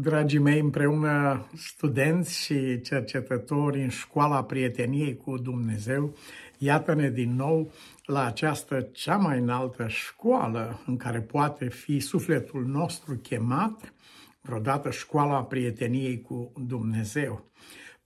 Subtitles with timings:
[0.00, 6.16] Dragii mei, împreună studenți și cercetători în școala prieteniei cu Dumnezeu,
[6.58, 7.72] iată-ne din nou
[8.04, 13.94] la această cea mai înaltă școală în care poate fi sufletul nostru chemat,
[14.40, 17.50] vreodată școala prieteniei cu Dumnezeu.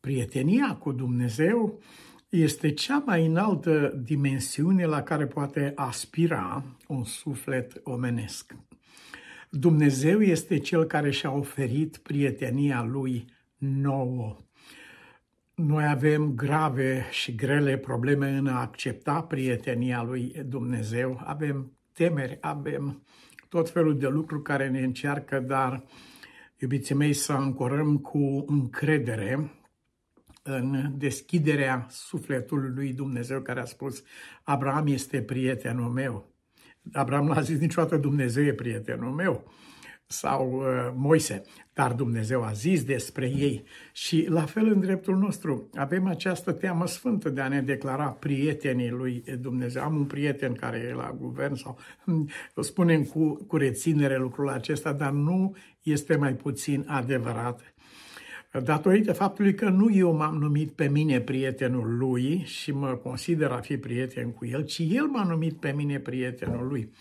[0.01, 1.81] Prietenia cu Dumnezeu
[2.29, 8.55] este cea mai înaltă dimensiune la care poate aspira un suflet omenesc.
[9.51, 13.25] Dumnezeu este Cel care și-a oferit prietenia Lui
[13.59, 14.37] nouă.
[15.55, 21.21] Noi avem grave și grele probleme în a accepta prietenia Lui Dumnezeu.
[21.25, 23.03] Avem temeri, avem
[23.49, 25.85] tot felul de lucruri care ne încearcă, dar,
[26.59, 29.51] iubiții mei, să ancorăm cu încredere
[30.43, 34.03] în deschiderea sufletului lui Dumnezeu care a spus
[34.43, 36.38] Abraham este prietenul meu.
[36.93, 39.53] Abraham n-a zis niciodată Dumnezeu e prietenul meu.
[40.11, 41.43] Sau uh, Moise,
[41.73, 43.65] dar Dumnezeu a zis despre ei.
[43.93, 48.91] Și la fel în dreptul nostru avem această teamă sfântă de a ne declara prietenii
[48.91, 49.83] lui Dumnezeu.
[49.83, 51.79] Am un prieten care e la guvern sau
[52.61, 57.61] spunem cu, cu reținere lucrul acesta, dar nu este mai puțin adevărat
[58.53, 63.61] datorită faptului că nu eu m-am numit pe mine prietenul lui și mă consider a
[63.61, 66.93] fi prieten cu el, ci el m-a numit pe mine prietenul lui.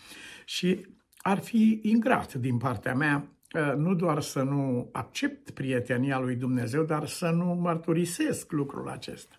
[0.44, 6.34] Și ar fi ingrat din partea mea ă, nu doar să nu accept prietenia lui
[6.34, 9.36] Dumnezeu, dar să nu mărturisesc lucrul acesta.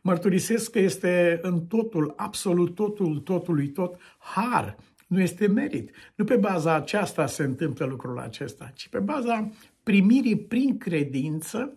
[0.00, 4.76] Mărturisesc că este în totul, absolut totul, totului tot, har,
[5.10, 5.90] nu este merit.
[6.14, 9.50] Nu pe baza aceasta se întâmplă lucrul acesta, ci pe baza
[9.82, 11.76] primirii prin credință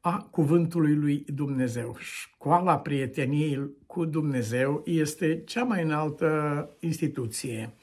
[0.00, 1.96] a cuvântului lui Dumnezeu.
[1.98, 7.74] Școala prieteniei cu Dumnezeu este cea mai înaltă instituție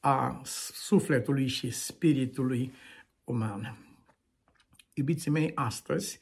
[0.00, 0.40] a
[0.72, 2.72] sufletului și spiritului
[3.24, 3.78] uman.
[4.94, 6.18] Iubiții mei, astăzi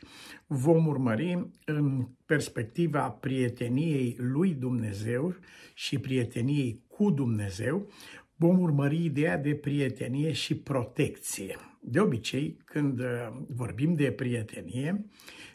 [0.46, 5.34] vom urmări în perspectiva prieteniei lui Dumnezeu
[5.74, 7.88] și prieteniei cu Dumnezeu,
[8.36, 11.56] vom urmări ideea de prietenie și protecție.
[11.80, 13.06] De obicei, când uh,
[13.48, 15.06] vorbim de prietenie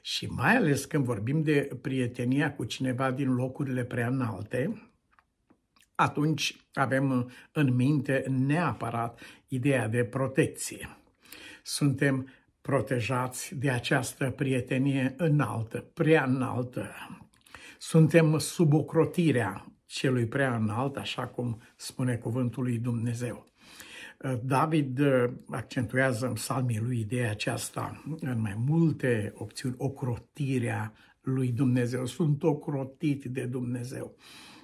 [0.02, 4.91] și mai ales când vorbim de prietenia cu cineva din locurile prea înalte,
[5.96, 10.97] atunci avem în minte neapărat ideea de protecție.
[11.64, 12.29] Suntem
[12.62, 16.90] protejați de această prietenie înaltă, prea înaltă.
[17.78, 23.48] Suntem sub ocrotirea celui prea înalt, așa cum spune cuvântul lui Dumnezeu.
[24.44, 32.06] David uh, accentuează în psalmii lui ideea aceasta în mai multe opțiuni, ocrotirea lui Dumnezeu.
[32.06, 34.16] Sunt ocrotit de Dumnezeu.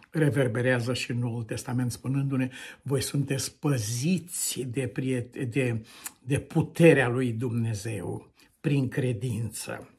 [0.09, 2.50] Reverberează și în Noul Testament spunându-ne,
[2.81, 5.85] voi sunteți păziți de, priet- de,
[6.23, 9.92] de puterea lui Dumnezeu prin credință.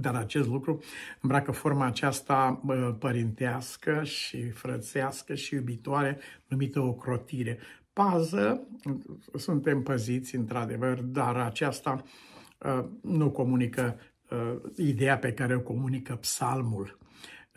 [0.00, 0.82] Dar acest lucru
[1.20, 2.62] îmbracă forma aceasta
[2.98, 7.58] părintească și frățească și iubitoare, numită ocrotire.
[7.92, 8.66] Pază,
[9.34, 12.02] suntem păziți într-adevăr, dar aceasta
[12.64, 16.98] ă, nu comunică ă, ideea pe care o comunică psalmul.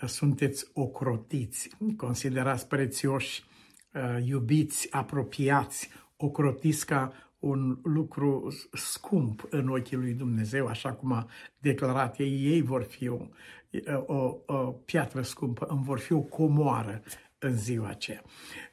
[0.06, 3.44] Sunteți ocrotiți, considerați prețioși,
[3.95, 11.29] ă, iubiți, apropiați, ocrotiți ca un lucru scump în ochii lui Dumnezeu, așa cum a
[11.59, 13.19] declarat ei, ei vor fi o,
[14.05, 17.01] o, o piatră scumpă, îmi vor fi o comoară
[17.39, 18.22] în ziua aceea.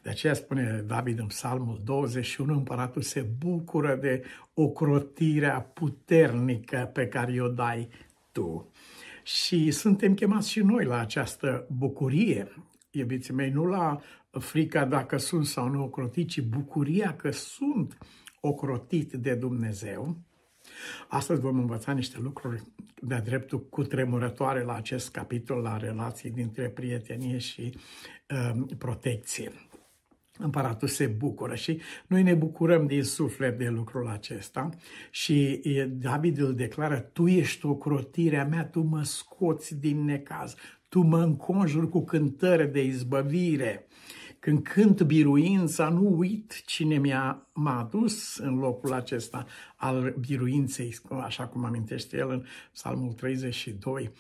[0.02, 4.22] De aceea spune David în Psalmul 21, împăratul se bucură de
[4.54, 7.88] ocrotirea puternică pe care o dai
[8.32, 8.70] tu.
[9.22, 12.52] Și suntem chemați și noi la această bucurie,
[12.90, 14.00] iubiții mei, nu la
[14.30, 17.98] frica dacă sunt sau nu ocrotit, ci bucuria că sunt
[18.46, 20.16] ocrotit de Dumnezeu.
[21.08, 22.62] Astăzi vom învăța niște lucruri
[23.02, 27.78] de-a dreptul cu tremurătoare la acest capitol, la relații dintre prietenie și
[28.30, 29.52] uh, protecție.
[30.38, 34.70] Împăratul se bucură și noi ne bucurăm din suflet de lucrul acesta
[35.10, 40.54] și David îl declară, tu ești ocrotirea mea, tu mă scoți din necaz,
[40.88, 43.86] tu mă înconjuri cu cântări de izbăvire.
[44.38, 49.46] Când cânt biruința, nu uit cine mi-a m-a adus în locul acesta
[49.76, 54.12] al biruinței, așa cum amintește el în Psalmul 32.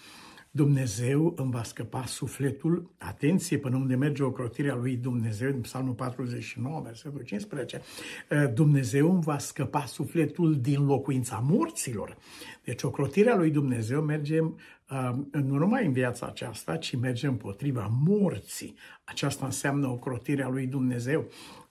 [0.56, 6.80] Dumnezeu îmi va scăpa sufletul, atenție până unde merge ocrotirea lui Dumnezeu, în Psalmul 49,
[6.84, 7.80] versetul 15,
[8.54, 12.16] Dumnezeu îmi va scăpa sufletul din locuința morților.
[12.64, 14.40] Deci ocrotirea lui Dumnezeu merge
[15.32, 18.74] nu numai în viața aceasta, ci merge împotriva morții.
[19.04, 21.24] Aceasta înseamnă ocrotirea lui Dumnezeu.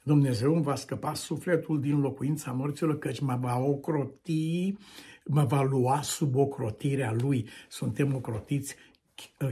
[0.04, 4.76] Dumnezeu îmi va scăpa sufletul din locuința morților, căci mă va ocroti,
[5.26, 7.48] mă va lua sub ocrotirea Lui.
[7.68, 8.76] Suntem ocrotiți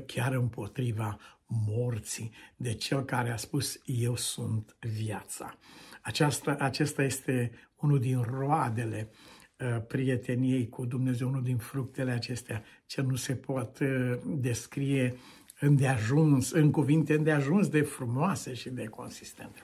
[0.05, 5.57] chiar împotriva morții de Cel care a spus, eu sunt viața.
[6.01, 9.09] Aceasta, acesta este unul din roadele
[9.57, 15.15] uh, prieteniei cu Dumnezeu, unul din fructele acestea, ce nu se pot uh, descrie
[15.59, 19.61] îndeajuns, în cuvinte îndeajuns de frumoase și de consistente.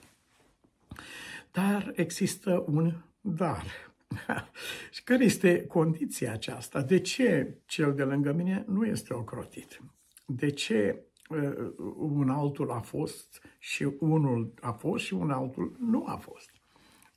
[1.52, 3.89] Dar există un dar.
[4.94, 6.82] și care este condiția aceasta?
[6.82, 9.82] De ce cel de lângă mine nu este ocrotit?
[10.26, 16.04] De ce uh, un altul a fost și unul a fost și un altul nu
[16.06, 16.50] a fost?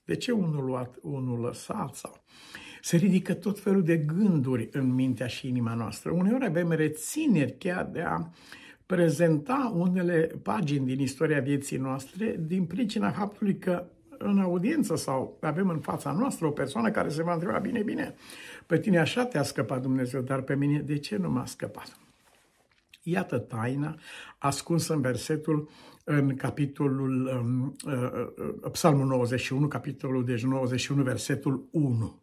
[0.05, 1.95] De ce unul luat, unul lăsat?
[1.95, 2.23] Sau?
[2.81, 6.11] Se ridică tot felul de gânduri în mintea și inima noastră.
[6.11, 8.29] Uneori avem rețineri chiar de a
[8.85, 13.87] prezenta unele pagini din istoria vieții noastre din pricina faptului că
[14.23, 18.15] în audiență sau avem în fața noastră o persoană care se va întreba, bine, bine,
[18.65, 21.97] pe tine așa te-a scăpat Dumnezeu, dar pe mine de ce nu m-a scăpat?
[23.03, 23.97] Iată taina
[24.37, 25.69] ascunsă în versetul
[26.03, 28.27] în capitolul um, uh,
[28.63, 32.21] uh, Psalmul 91, capitolul deci 91, versetul 1.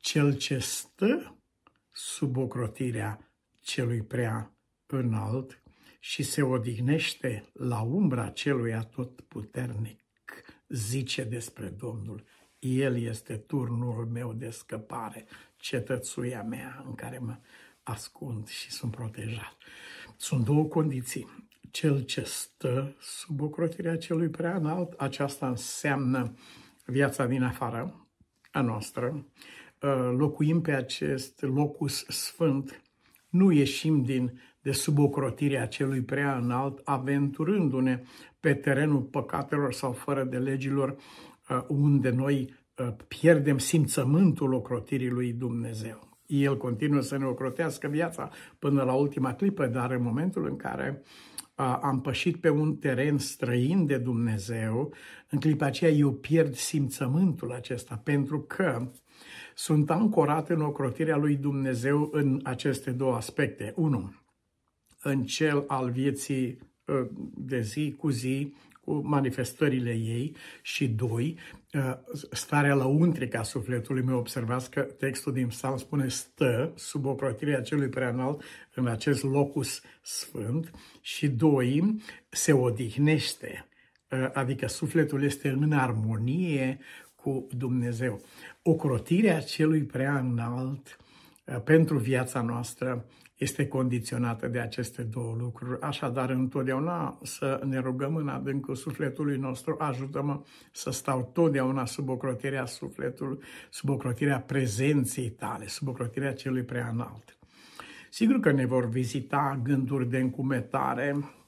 [0.00, 1.36] Cel ce stă
[1.92, 4.54] sub ocrotirea celui prea
[4.86, 5.62] înalt
[6.00, 10.00] și se odihnește la umbra celui atotputernic,
[10.70, 12.24] zice despre Domnul,
[12.58, 15.26] El este turnul meu de scăpare,
[15.56, 17.36] cetățuia mea în care mă
[17.82, 19.56] ascund și sunt protejat.
[20.16, 21.48] Sunt două condiții.
[21.70, 26.34] Cel ce stă sub ocrotirea celui prea înalt, aceasta înseamnă
[26.84, 28.06] viața din afară
[28.50, 29.26] a noastră.
[29.82, 32.82] Uh, locuim pe acest locus sfânt,
[33.28, 38.02] nu ieșim din, de sub ocrotirea celui prea înalt, aventurându-ne
[38.40, 40.96] pe terenul păcatelor sau fără de legilor,
[41.48, 46.08] uh, unde noi uh, pierdem simțământul ocrotirii lui Dumnezeu.
[46.26, 51.02] El continuă să ne ocrotească viața până la ultima clipă, dar în momentul în care
[51.80, 54.94] am pășit pe un teren străin de Dumnezeu,
[55.30, 58.90] în clipa aceea eu pierd simțământul acesta, pentru că
[59.54, 63.72] sunt ancorat în ocrotirea lui Dumnezeu în aceste două aspecte.
[63.76, 64.14] Unu,
[65.02, 66.58] în cel al vieții
[67.34, 71.38] de zi cu zi, cu manifestările ei și doi,
[71.74, 71.96] uh,
[72.30, 74.18] starea lăuntrică a sufletului meu.
[74.18, 78.42] Observați că textul din psalm spune stă sub ocrotirea celui preanalt
[78.74, 80.70] în acest locus sfânt
[81.00, 81.96] și doi,
[82.28, 83.68] se odihnește,
[84.10, 86.78] uh, adică sufletul este în armonie
[87.14, 88.20] cu Dumnezeu.
[88.62, 90.96] Ocrotirea celui prea înalt
[91.44, 93.06] uh, pentru viața noastră
[93.40, 95.80] este condiționată de aceste două lucruri.
[95.80, 100.40] Așadar, întotdeauna să ne rugăm în adâncul sufletului nostru, ajută-mă
[100.72, 103.38] să stau totdeauna sub ocrotirea sufletului,
[103.70, 107.36] sub ocrotirea prezenței tale, sub ocrotirea celui prea înalt.
[108.10, 111.39] Sigur că ne vor vizita gânduri de încumetare, uh,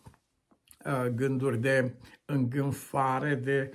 [1.15, 1.95] gânduri de
[2.25, 3.73] îngânfare, de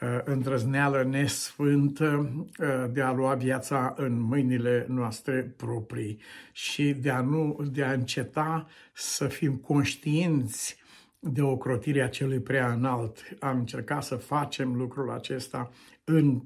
[0.00, 6.20] Uh, îndrăzneală nesfântă uh, de a lua viața în mâinile noastre proprii
[6.52, 10.76] și de a, nu, de a înceta să fim conștienți
[11.18, 13.36] de ocrotirea celui prea înalt.
[13.40, 15.70] Am încercat să facem lucrul acesta
[16.04, 16.42] în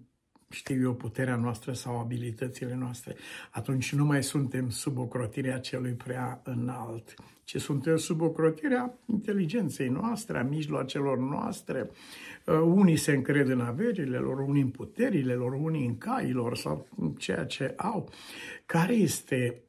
[0.51, 3.17] știu eu, puterea noastră sau abilitățile noastre,
[3.51, 7.15] atunci nu mai suntem sub ocrotirea celui prea înalt,
[7.45, 11.91] ci suntem sub ocrotirea inteligenței noastre, a mijloacelor noastre.
[12.47, 16.89] Uh, unii se încred în averile lor, unii în puterile lor, unii în cailor sau
[16.97, 18.11] în ceea ce au.
[18.67, 19.63] Care este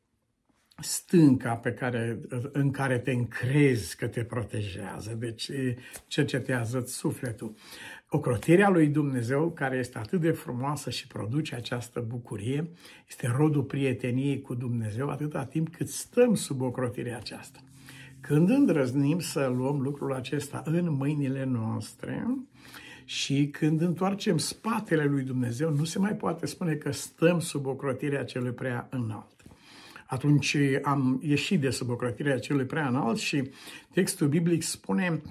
[0.81, 2.19] stânca pe care,
[2.51, 5.51] în care te încrezi că te protejează, deci
[6.07, 7.55] cercetează sufletul.
[8.13, 12.69] Ocrotirea lui Dumnezeu, care este atât de frumoasă și produce această bucurie,
[13.09, 17.59] este rodul prieteniei cu Dumnezeu atâta timp cât stăm sub ocrotirea aceasta.
[18.19, 22.27] Când îndrăznim să luăm lucrul acesta în mâinile noastre
[23.05, 28.23] și când întoarcem spatele lui Dumnezeu, nu se mai poate spune că stăm sub ocrotirea
[28.23, 29.35] celui prea înalt.
[30.05, 33.51] Atunci am ieșit de sub ocrotirea celui prea înalt și
[33.93, 35.21] textul biblic spune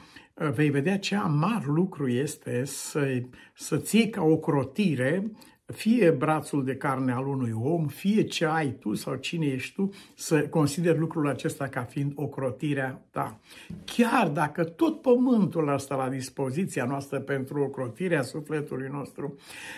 [0.48, 3.22] vei vedea ce amar lucru este să,
[3.54, 5.30] să ții ca o crotire
[5.72, 9.90] fie brațul de carne al unui om, fie ce ai tu sau cine ești tu,
[10.14, 13.40] să consideri lucrul acesta ca fiind ocrotirea ta.
[13.84, 19.34] Chiar dacă tot pământul ăsta la dispoziția noastră pentru ocrotirea sufletului nostru,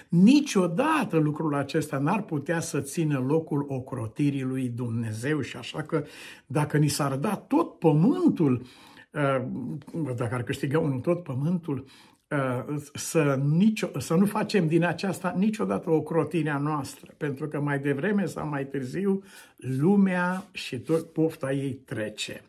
[0.08, 6.04] niciodată lucrul acesta n-ar putea să țină locul ocrotirii lui Dumnezeu și așa că
[6.46, 8.68] dacă ni s-ar da tot pământul, Uh,
[10.16, 11.84] dacă ar câștiga unul tot pământul,
[12.94, 18.26] să, nicio, să nu facem din aceasta niciodată o crotinea noastră, pentru că mai devreme
[18.26, 19.22] sau mai târziu
[19.56, 22.42] lumea și tot pofta ei trece.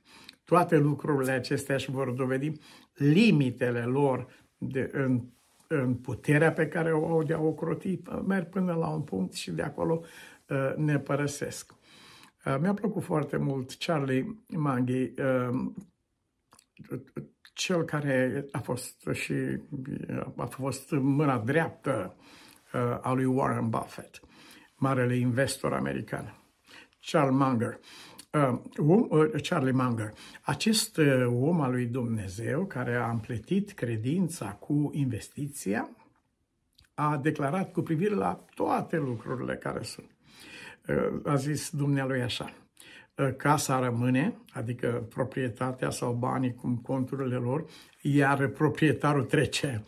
[0.43, 2.51] Toate lucrurile acestea își vor dovedi
[2.93, 4.27] limitele lor
[4.58, 5.22] de, în,
[5.67, 9.51] în puterea pe care o au de a ocroti, merg până la un punct și
[9.51, 10.01] de acolo
[10.50, 11.74] uh, ne părăsesc.
[12.46, 15.72] Uh, mi-a plăcut foarte mult Charlie Manghi, uh,
[17.54, 19.34] cel care a fost și
[20.36, 22.16] a fost mâna dreaptă
[23.02, 24.20] a lui Warren Buffett,
[24.75, 26.44] marele investor american.
[27.06, 27.80] Charles Munger.
[28.32, 34.46] Uh, om, uh, Charlie Munger, acest uh, om al lui Dumnezeu care a împletit credința
[34.46, 35.90] cu investiția,
[36.94, 40.10] a declarat cu privire la toate lucrurile care sunt.
[40.88, 42.62] Uh, a zis dumnealui așa, uh,
[43.38, 47.65] casa rămâne, adică proprietatea sau banii cum conturile lor,
[48.04, 49.84] iar proprietarul trece.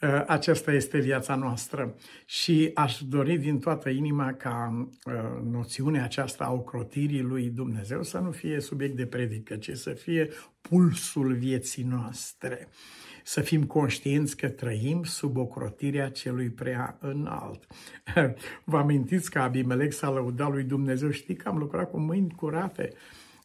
[0.00, 1.94] Uh, aceasta este viața noastră
[2.24, 5.12] și aș dori din toată inima ca uh,
[5.50, 10.28] noțiunea aceasta a ocrotirii lui Dumnezeu să nu fie subiect de predică, ci să fie
[10.60, 12.68] pulsul vieții noastre.
[13.22, 17.66] Să fim conștienți că trăim sub ocrotirea celui prea înalt.
[18.64, 21.10] Vă amintiți că Abimelec s-a lăudat lui Dumnezeu?
[21.10, 22.92] Știi că am lucrat cu mâini curate.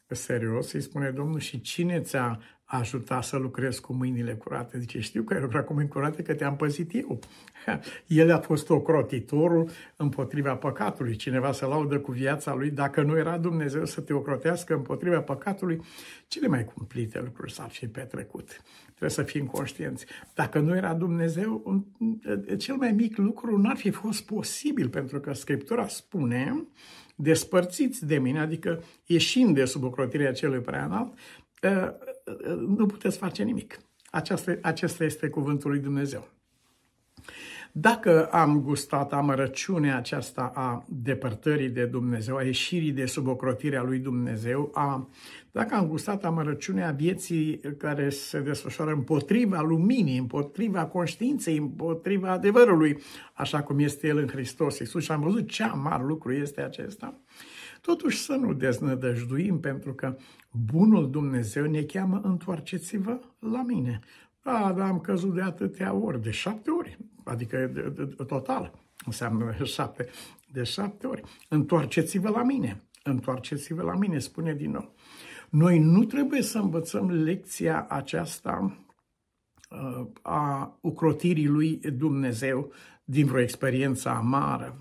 [0.08, 2.40] Serios, îi spune Domnul, și cine ți-a
[2.72, 4.80] ajuta să lucrez cu mâinile curate.
[4.80, 7.20] Zice, știu că ai lucrat cu mâini curate că te-am păzit eu.
[8.08, 11.16] El a fost ocrotitorul împotriva păcatului.
[11.16, 12.70] Cineva se laudă cu viața lui.
[12.70, 15.82] Dacă nu era Dumnezeu să te ocrotească împotriva păcatului,
[16.28, 18.62] cele mai cumplite lucruri s-ar fi petrecut.
[18.86, 20.06] Trebuie să fim conștienți.
[20.34, 21.84] Dacă nu era Dumnezeu,
[22.58, 26.68] cel mai mic lucru n-ar fi fost posibil, pentru că Scriptura spune
[27.16, 31.14] despărțiți de mine, adică ieșind de sub ocrotirea celui prea înalt,
[32.78, 33.80] nu puteți face nimic.
[34.12, 36.28] Aceasta, acesta este cuvântul lui Dumnezeu.
[37.72, 44.00] Dacă am gustat amărăciunea aceasta a depărtării de Dumnezeu, a ieșirii de sub ocrotirea lui
[44.00, 45.10] Dumnezeu, a,
[45.52, 53.02] dacă am gustat amărăciunea vieții care se desfășoară împotriva luminii, împotriva conștiinței, împotriva adevărului,
[53.34, 57.22] așa cum este El în Hristos Iisus și am văzut ce amar lucru este acesta,
[57.82, 60.18] totuși să nu deznădăjduim pentru că
[60.52, 64.00] bunul Dumnezeu ne cheamă întoarceți-vă la mine.
[64.44, 68.72] Da, dar am căzut de atâtea ori, de șapte ori, adică de, de, de, total
[69.06, 70.08] înseamnă șapte,
[70.52, 71.22] de șapte ori.
[71.50, 74.94] Întoarceți-vă la mine, întoarceți-vă la mine, spune din nou.
[75.50, 78.78] Noi nu trebuie să învățăm lecția aceasta
[79.70, 82.72] uh, a ucrotirii lui Dumnezeu
[83.04, 84.78] din vreo experiență amară.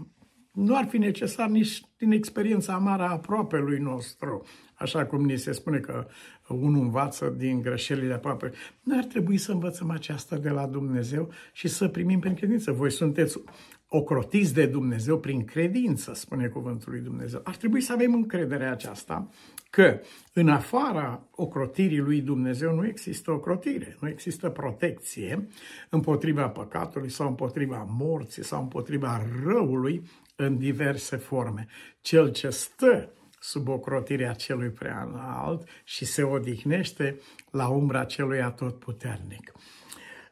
[0.59, 4.43] Nu ar fi necesar nici din experiența amară a aproapelui nostru,
[4.75, 6.07] așa cum ni se spune că
[6.49, 8.53] unul învață din greșelile aproape.
[8.83, 12.73] Noi ar trebui să învățăm aceasta de la Dumnezeu și să primim prin credință.
[12.73, 13.41] Voi sunteți
[13.89, 17.41] ocrotiți de Dumnezeu prin credință, spune cuvântul lui Dumnezeu.
[17.45, 19.29] Ar trebui să avem încrederea aceasta
[19.71, 20.01] că
[20.33, 25.49] în afara ocrotirii lui Dumnezeu nu există ocrotire, nu există protecție
[25.89, 30.03] împotriva păcatului sau împotriva morții sau împotriva răului
[30.41, 31.67] în diverse forme.
[32.01, 39.53] Cel ce stă sub ocrotirea celui prea înalt și se odihnește la umbra celui atotputernic.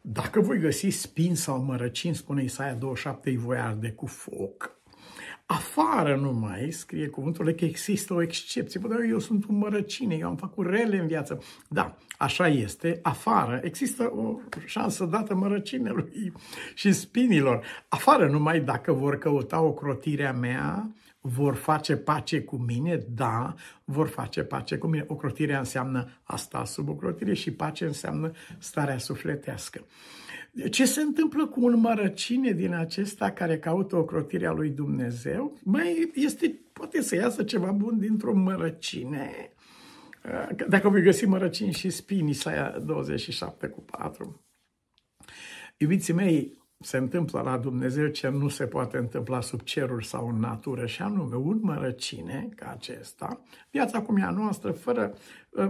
[0.01, 4.75] Dacă voi găsi spin sau mărăcini, spune Isaia 27, îi voi arde cu foc.
[5.47, 8.81] Afară numai, scrie cuvântul, că există o excepție.
[8.81, 11.43] Bă, dar eu sunt un mărăcine, eu am făcut rele în viață.
[11.69, 12.99] Da, așa este.
[13.03, 16.33] Afară există o șansă dată mărăcinelui
[16.75, 17.65] și spinilor.
[17.88, 23.05] Afară numai dacă vor căuta o crotirea mea, vor face pace cu mine?
[23.09, 25.05] Da, vor face pace cu mine.
[25.09, 29.85] Ocrotirea înseamnă a sta sub ocrotire și pace înseamnă starea sufletească.
[30.71, 35.59] Ce se întâmplă cu un mărăcine din acesta care caută ocrotirea lui Dumnezeu?
[35.63, 39.51] Mai este, poate să iasă ceva bun dintr-o mărăcine.
[40.69, 44.45] Dacă voi găsi mărăcini și spini, Isaia 27 cu 4.
[45.77, 50.38] Iubiții mei, se întâmplă la Dumnezeu ce nu se poate întâmpla sub ceruri sau în
[50.38, 53.40] natură, și anume un mărăcine ca acesta,
[53.71, 55.14] viața cum e a noastră, fără,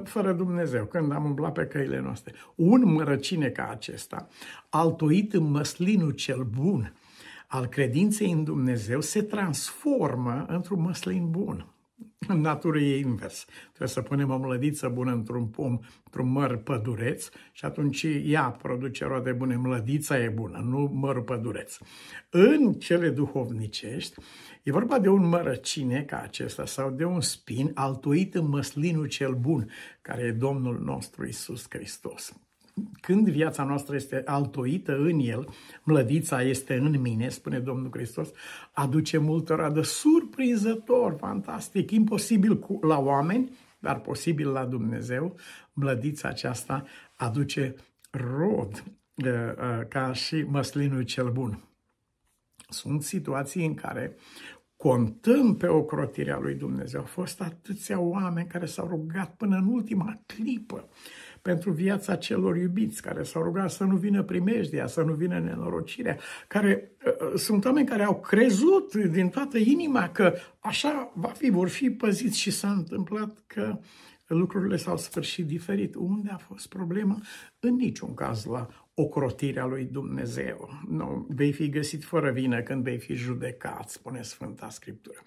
[0.04, 2.34] fără Dumnezeu, când am umblat pe căile noastre.
[2.54, 4.28] Un mărăcine ca acesta,
[4.68, 6.92] altoit în măslinul cel bun
[7.46, 11.66] al credinței în Dumnezeu, se transformă într-un măslin bun.
[12.34, 13.44] În natură e invers.
[13.66, 19.04] Trebuie să punem o mlădiță bună într-un pom, într-un măr pădureț și atunci ea produce
[19.04, 19.56] roade bune.
[19.56, 21.78] Mlădița e bună, nu mărul pădureț.
[22.30, 24.20] În cele duhovnicești,
[24.62, 29.34] e vorba de un mărăcine ca acesta sau de un spin altuit în măslinul cel
[29.34, 29.70] bun,
[30.02, 32.32] care e Domnul nostru Isus Hristos.
[33.00, 35.48] Când viața noastră este altoită în El,
[35.82, 38.28] mlădița este în mine, spune Domnul Hristos,
[38.72, 45.36] aduce multă radă surprinzător, fantastic, imposibil cu, la oameni, dar posibil la Dumnezeu.
[45.72, 46.84] Mlădița aceasta
[47.16, 47.74] aduce
[48.10, 51.64] rod uh, uh, ca și măslinul cel bun.
[52.68, 54.16] Sunt situații în care
[54.76, 57.00] contăm pe ocrotirea lui Dumnezeu.
[57.00, 60.88] Au fost atâția oameni care s-au rugat până în ultima clipă
[61.46, 66.18] pentru viața celor iubiți, care s-au rugat să nu vină primejdia, să nu vină nenorocirea,
[66.48, 71.68] care uh, sunt oameni care au crezut din toată inima că așa va fi, vor
[71.68, 73.78] fi păziți și s-a întâmplat că
[74.26, 75.94] lucrurile s-au sfârșit diferit.
[75.94, 77.20] Unde a fost problema?
[77.60, 80.70] În niciun caz la ocrotirea lui Dumnezeu.
[80.88, 85.22] Nu, vei fi găsit fără vină când vei fi judecat, spune Sfânta Scriptură.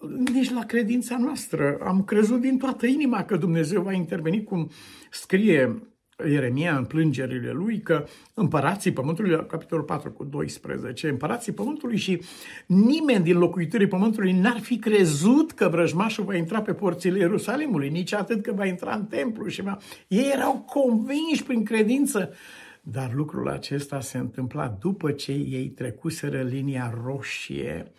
[0.00, 1.78] Uh, nici la credința noastră.
[1.82, 4.70] Am crezut din toată inima că Dumnezeu va interveni, cum
[5.10, 5.82] scrie
[6.26, 12.22] Ieremia în plângerile lui că împărații pământului, la capitolul 4 cu 12, împărații pământului și
[12.66, 18.12] nimeni din locuitorii pământului n-ar fi crezut că vrăjmașul va intra pe porțile Ierusalimului, nici
[18.12, 19.48] atât că va intra în templu.
[19.48, 19.78] Și va...
[20.08, 22.32] Ei erau convinși prin credință.
[22.80, 27.92] Dar lucrul acesta se întâmpla după ce ei trecuseră linia roșie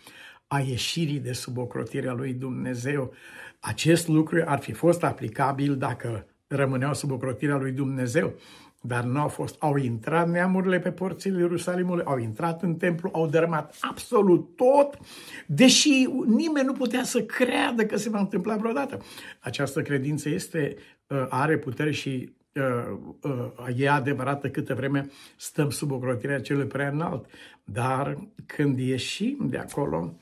[0.52, 3.14] a ieșirii de sub ocrotirea lui Dumnezeu.
[3.60, 8.34] Acest lucru ar fi fost aplicabil dacă rămâneau sub ocrotirea lui Dumnezeu,
[8.80, 9.56] dar nu au fost.
[9.58, 14.98] Au intrat neamurile pe porțile Ierusalimului, au intrat în templu, au dărâmat absolut tot,
[15.46, 18.98] deși nimeni nu putea să creadă că se va întâmpla vreodată.
[19.40, 20.76] Această credință este,
[21.06, 26.88] uh, are putere și uh, uh, e adevărată câtă vreme stăm sub ocrotirea celui prea
[26.88, 27.26] înalt.
[27.64, 28.16] Dar
[28.46, 30.14] când ieșim de acolo,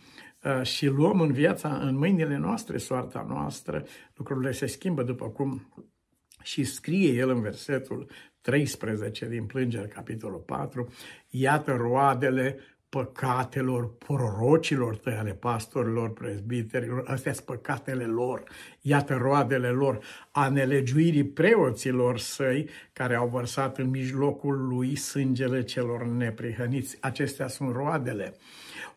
[0.63, 5.73] și luăm în viața, în mâinile noastre, soarta noastră, lucrurile se schimbă după cum
[6.43, 10.93] și scrie el în versetul 13 din Plângeri, capitolul 4,
[11.29, 18.43] iată roadele păcatelor prorocilor tăi, ale pastorilor, prezbiterilor, astea sunt păcatele lor,
[18.81, 19.99] iată roadele lor,
[20.31, 26.97] a nelegiuirii preoților săi, care au vărsat în mijlocul lui sângele celor neprihăniți.
[27.01, 28.37] Acestea sunt roadele.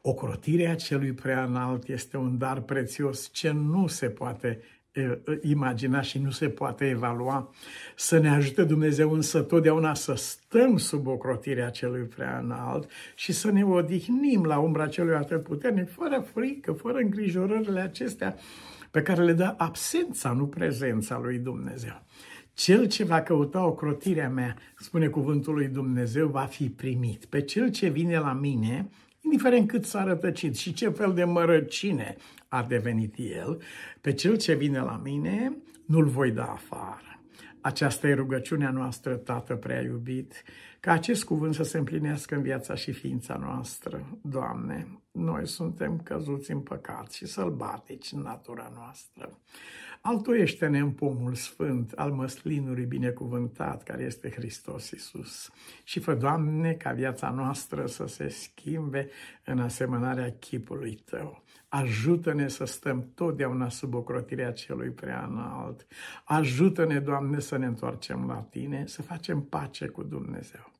[0.01, 4.61] Ocrotirea celui prea înalt este un dar prețios ce nu se poate
[5.41, 7.53] imagina și nu se poate evalua.
[7.95, 13.51] Să ne ajute Dumnezeu însă totdeauna să stăm sub ocrotirea celui prea înalt și să
[13.51, 18.35] ne odihnim la umbra celui atât puternic, fără frică, fără îngrijorările acestea
[18.91, 22.03] pe care le dă absența, nu prezența lui Dumnezeu.
[22.53, 27.25] Cel ce va căuta ocrotirea mea, spune cuvântul lui Dumnezeu, va fi primit.
[27.25, 28.89] Pe cel ce vine la mine,
[29.21, 32.15] indiferent cât s-a rătăcit și ce fel de mărăcine
[32.47, 33.61] a devenit el,
[34.01, 37.19] pe cel ce vine la mine nu-l voi da afară.
[37.61, 40.43] Aceasta e rugăciunea noastră, Tată prea iubit,
[40.81, 44.19] ca acest cuvânt să se împlinească în viața și ființa noastră.
[44.21, 49.39] Doamne, noi suntem căzuți în păcat și sălbatici în natura noastră.
[50.01, 55.51] Altoiește-ne în pomul sfânt al măslinului binecuvântat care este Hristos Iisus.
[55.83, 59.09] Și fă, Doamne, ca viața noastră să se schimbe
[59.45, 61.43] în asemănarea chipului Tău.
[61.73, 65.87] Ajută-ne să stăm totdeauna sub ocrotirea celui prea înalt.
[66.23, 70.71] Ajută-ne, Doamne, să ne întoarcem la Tine, să facem pace cu Dumnezeu.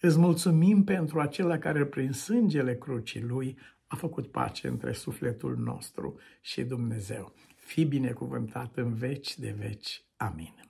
[0.00, 6.18] Îți mulțumim pentru acela care prin sângele crucii Lui a făcut pace între sufletul nostru
[6.40, 7.32] și Dumnezeu.
[7.56, 10.02] Fii binecuvântat în veci de veci.
[10.16, 10.67] Amin.